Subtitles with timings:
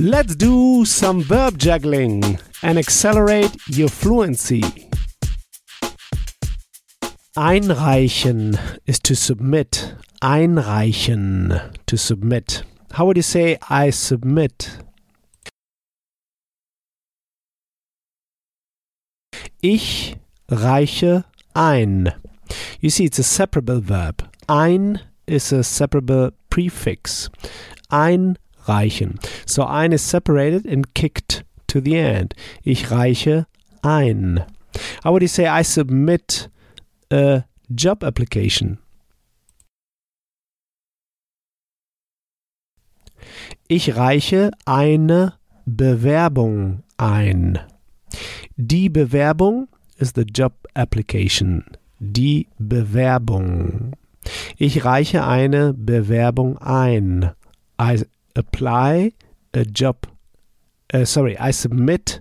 [0.00, 4.62] Let's do some verb juggling and accelerate your fluency.
[7.36, 9.94] Einreichen is to submit.
[10.22, 12.62] Einreichen, to submit.
[12.92, 14.78] How would you say I submit?
[19.60, 20.14] Ich
[20.48, 21.24] reiche
[21.56, 22.14] ein.
[22.80, 24.30] You see, it's a separable verb.
[24.48, 27.30] Ein is a separable prefix.
[28.68, 29.18] Einreichen.
[29.46, 32.34] So ein is separated and kicked to the end.
[32.62, 33.46] Ich reiche
[33.82, 34.44] ein.
[35.04, 36.50] How would you say I submit
[37.10, 38.78] a job application?
[43.66, 45.34] Ich reiche eine
[45.66, 47.58] Bewerbung ein.
[48.56, 51.64] Die Bewerbung ist the job application.
[51.98, 53.92] Die Bewerbung.
[54.56, 57.32] Ich reiche eine Bewerbung ein.
[57.80, 58.04] I
[58.38, 59.12] apply
[59.52, 60.06] a job.
[60.94, 62.20] Uh, sorry, I submit.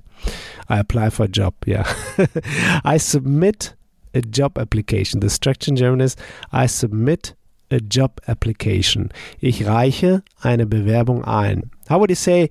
[0.68, 1.54] I apply for a job.
[1.66, 1.86] Yeah.
[2.84, 3.76] I submit
[4.14, 5.20] a job application.
[5.20, 6.16] The structure in German is
[6.52, 7.36] I submit
[7.70, 9.12] a job application.
[9.40, 11.70] Ich reiche eine Bewerbung ein.
[11.88, 12.50] How would you say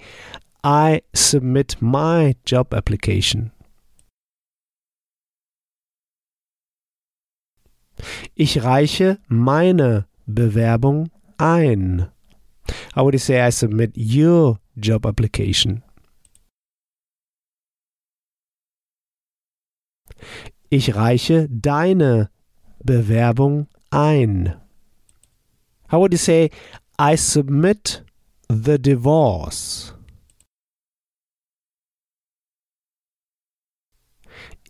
[0.63, 3.51] I submit my job application?
[8.35, 12.09] Ich reiche meine Bewerbung ein.
[12.95, 15.83] How would you say I submit your job application?
[20.69, 22.31] Ich reiche deine
[22.83, 24.57] Bewerbung ein.
[25.91, 26.51] How would you say
[26.99, 28.05] I submit
[28.49, 29.95] the divorce?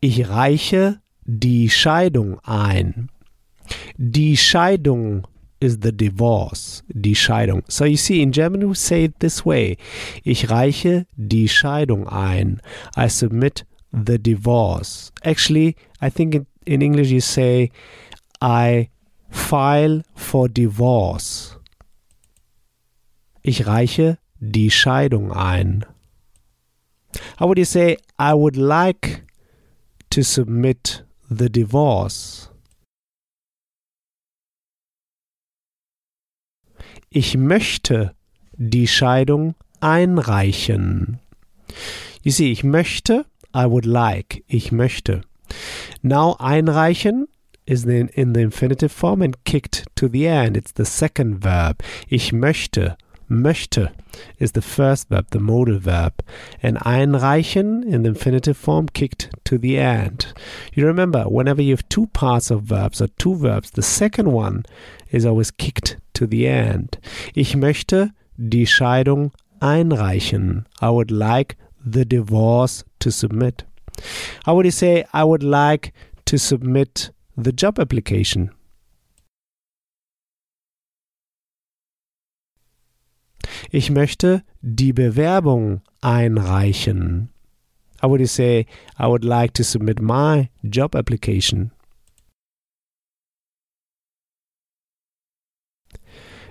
[0.00, 3.10] Ich reiche die Scheidung ein.
[3.97, 5.27] Die Scheidung
[5.61, 6.83] is the divorce.
[6.89, 7.62] Die Scheidung.
[7.69, 9.77] So you see, in German we say it this way.
[10.25, 12.61] Ich reiche die Scheidung ein.
[12.97, 15.12] I submit the divorce.
[15.25, 17.71] Actually, I think in, in English you say
[18.41, 18.91] I
[19.31, 21.56] file for divorce.
[23.43, 25.84] Ich reiche die Scheidung ein.
[27.39, 29.22] How would you say I would like
[30.11, 32.50] to submit the divorce?
[37.19, 38.15] Ich möchte
[38.59, 41.19] die Scheidung einreichen.
[42.22, 43.25] You see, ich möchte,
[43.56, 45.22] I would like, ich möchte.
[46.03, 47.27] Now einreichen
[47.65, 50.59] is in, in the infinitive form and kicked to the end.
[50.59, 51.82] It's the second verb.
[52.06, 53.91] Ich möchte, möchte
[54.38, 56.12] is the first verb, the modal verb.
[56.62, 60.32] And einreichen in the infinitive form kicked to the end.
[60.75, 64.65] You remember, whenever you have two parts of verbs or two verbs, the second one
[65.10, 66.98] is always kicked to the end.
[67.34, 70.66] Ich möchte die Scheidung einreichen.
[70.81, 73.65] I would like the divorce to submit.
[74.44, 75.92] How would you say I would like
[76.26, 78.50] to submit the job application?
[83.71, 87.31] Ich möchte die Bewerbung einreichen.
[88.03, 88.67] How would say
[88.99, 91.72] I would like to submit my job application?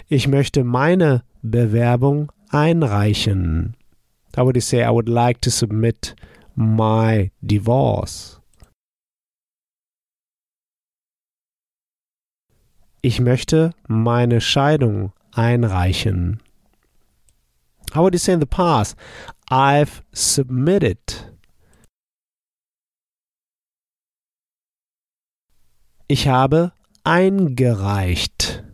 [0.08, 3.76] Ich möchte meine Bewerbung einreichen.
[4.36, 6.16] How would say I would like to submit
[6.56, 8.40] my divorce?
[13.02, 16.42] Ich möchte meine Scheidung einreichen.
[17.96, 18.94] How would you say in the past?
[19.50, 21.00] I've submitted.
[26.10, 26.74] Ich habe
[27.06, 28.66] eingereicht.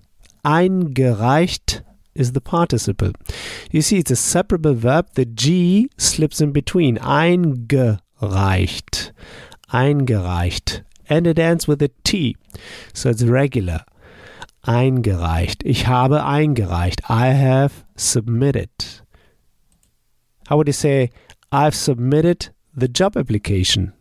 [0.43, 1.83] Eingereicht
[2.15, 3.13] is the participle.
[3.69, 5.09] You see, it's a separable verb.
[5.13, 6.97] The G slips in between.
[6.97, 7.91] Eingereicht.
[9.71, 10.83] Eingereicht.
[11.07, 12.35] And it ends with a T.
[12.95, 13.85] So it's regular.
[14.63, 15.61] Eingereicht.
[15.63, 17.01] Ich habe eingereicht.
[17.07, 19.00] I have submitted.
[20.51, 21.11] How would you say,
[21.49, 23.93] I've submitted the job application?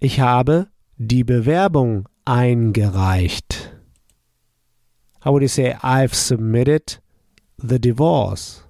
[0.00, 0.66] Ich habe
[0.98, 3.70] die Bewerbung eingereicht.
[5.20, 6.98] How would you say, I've submitted
[7.56, 8.64] the divorce?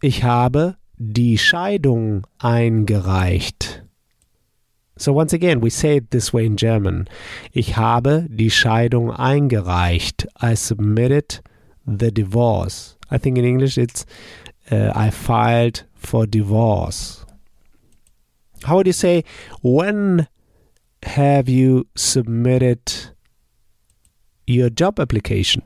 [0.00, 3.84] Ich habe die Scheidung eingereicht.
[5.00, 7.08] So once again, we say it this way in German.
[7.54, 10.26] Ich habe die Scheidung eingereicht.
[10.42, 11.40] I submitted
[11.86, 12.98] the divorce.
[13.10, 14.04] I think in English it's
[14.70, 17.24] uh, I filed for divorce.
[18.64, 19.24] How would you say
[19.62, 20.28] when
[21.04, 22.92] have you submitted
[24.46, 25.62] your job application?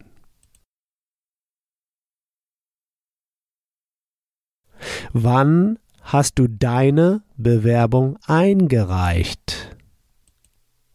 [5.12, 9.76] Wann hast du deine Bewerbung eingereicht?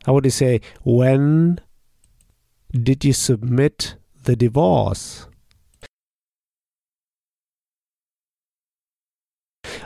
[0.05, 1.59] How would you say, when
[2.71, 5.27] did you submit the divorce?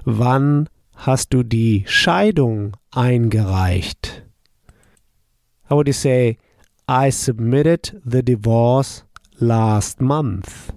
[0.05, 4.25] Wann hast du die Scheidung eingereicht?
[5.69, 6.37] How would you say,
[6.87, 9.05] I submitted the divorce
[9.39, 10.72] last month?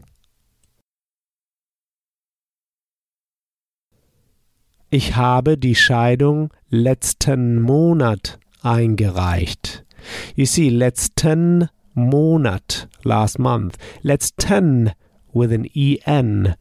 [4.88, 9.84] Ich habe die Scheidung letzten Monat eingereicht.
[10.36, 13.78] You see, letzten Monat, last month.
[14.02, 14.92] Letzten
[15.32, 16.54] with an en.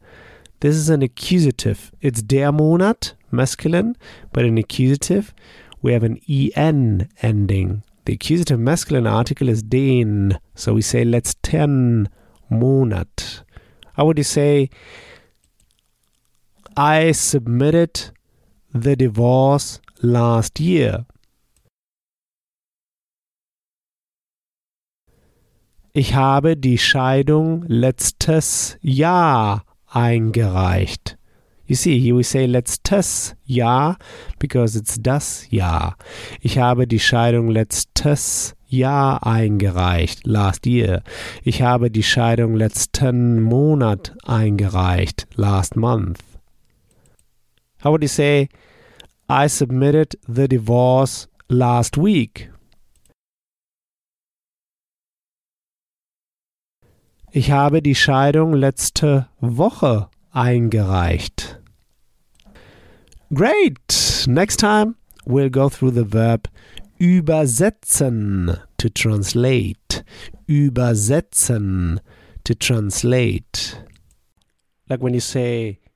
[0.58, 1.92] This is an accusative.
[2.00, 3.96] It's der Monat, masculine,
[4.32, 5.32] but an accusative,
[5.80, 7.84] we have an en ending.
[8.06, 12.08] The accusative masculine article is den, so we say letzten
[12.50, 13.42] Monat.
[13.94, 14.68] How would you say,
[16.76, 18.10] I submitted
[18.82, 21.06] the divorce last year.
[25.92, 31.16] Ich habe die Scheidung letztes Jahr eingereicht.
[31.66, 33.96] You see, here we say letztes Jahr
[34.38, 35.96] because it's das Jahr.
[36.40, 41.02] Ich habe die Scheidung letztes Jahr eingereicht, last year.
[41.42, 46.18] Ich habe die Scheidung letzten Monat eingereicht, last month.
[47.86, 48.48] How would you say,
[49.28, 52.50] I submitted the divorce last week?
[57.30, 61.60] Ich habe die Scheidung letzte Woche eingereicht.
[63.32, 64.24] Great!
[64.26, 66.48] Next time we'll go through the verb
[66.98, 70.02] übersetzen to translate.
[70.48, 72.00] Übersetzen
[72.42, 73.78] to translate.
[74.88, 75.78] Like when you say,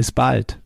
[0.00, 0.58] Bis bald.